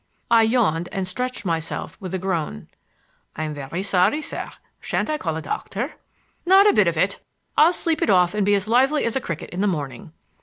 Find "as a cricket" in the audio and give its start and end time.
9.05-9.51